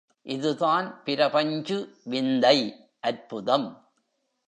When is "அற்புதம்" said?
3.01-3.69